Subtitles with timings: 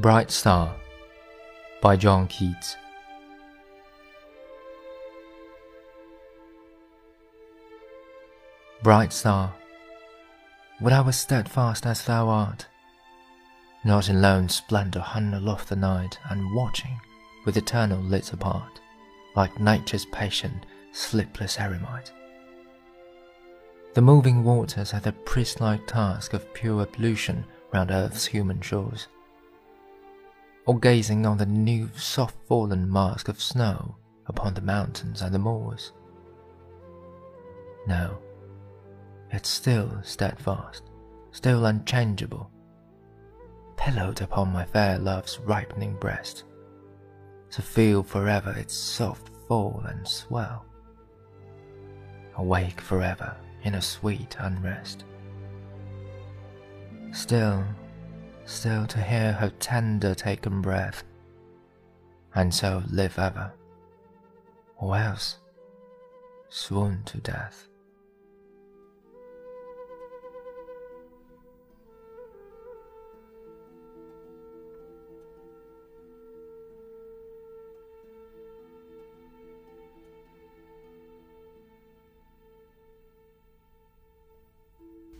[0.00, 0.76] Bright Star
[1.82, 2.76] by John Keats.
[8.84, 9.52] Bright star,
[10.80, 12.68] would I were steadfast as thou art,
[13.84, 17.00] not in lone splendour hung aloft the night, and watching,
[17.44, 18.80] with eternal lids apart,
[19.34, 22.12] like nature's patient, sleepless eremite.
[23.94, 29.08] The moving waters had the priest-like task of pure ablution round earth's human shores,
[30.68, 35.92] or gazing on the new soft-fallen mask of snow upon the mountains and the moors.
[37.86, 38.18] No,
[39.30, 40.82] it's still steadfast,
[41.30, 42.50] still unchangeable,
[43.78, 46.44] pillowed upon my fair love's ripening breast,
[47.50, 50.66] to feel forever its soft fall and swell,
[52.36, 55.04] awake forever in a sweet unrest.
[57.12, 57.64] Still,
[58.47, 61.03] still to hear her tender taken breath,
[62.35, 63.53] and so live ever,
[64.77, 65.37] or else
[66.49, 67.67] swoon to death.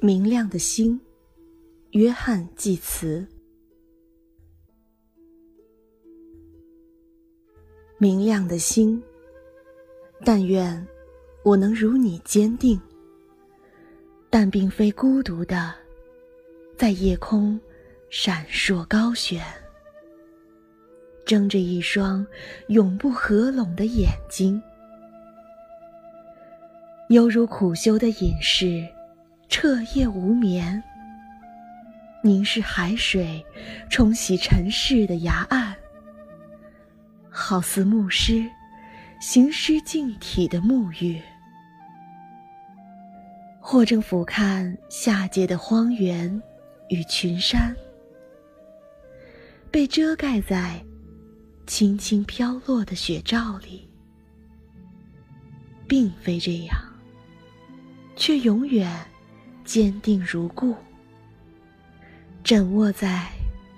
[0.00, 1.00] 明亮的星，
[1.93, 3.23] 约翰·济慈。
[7.99, 8.99] 明亮的星，
[10.25, 10.87] 但愿
[11.43, 12.81] 我能如你坚定，
[14.31, 15.71] 但并非孤独的，
[16.75, 17.59] 在夜空
[18.09, 19.39] 闪烁高悬，
[21.27, 22.25] 睁着一双
[22.69, 24.59] 永不合拢的眼睛，
[27.09, 28.83] 犹如苦修的隐士。
[29.49, 30.81] 彻夜无眠，
[32.25, 33.45] 凝视海水
[33.89, 35.75] 冲洗尘世的崖岸，
[37.29, 38.49] 好似牧师
[39.19, 41.21] 行尸净体的沐浴；
[43.59, 46.41] 或正俯瞰下界的荒原
[46.87, 47.75] 与群山，
[49.69, 50.81] 被遮盖在
[51.67, 53.85] 轻轻飘落的雪罩里，
[55.89, 56.77] 并非这样，
[58.15, 58.89] 却永远。
[59.65, 60.75] 坚定如故，
[62.43, 63.31] 枕卧在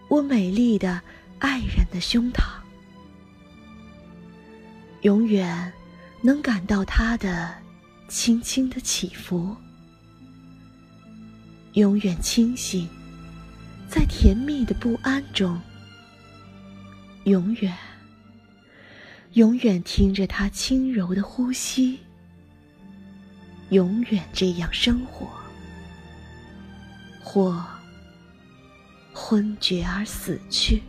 [0.08, 1.00] 我美丽的
[1.38, 2.44] 爱人的胸膛，
[5.02, 5.72] 永远
[6.24, 7.54] 能感到他的
[8.08, 9.56] 轻轻的起伏，
[11.74, 12.90] 永远清醒
[13.88, 15.62] 在甜蜜的不安中，
[17.26, 17.72] 永远，
[19.34, 22.00] 永远听着他轻柔的呼吸，
[23.70, 25.28] 永远这样生活。
[27.22, 27.64] 或
[29.28, 30.84] 昏厥而死去。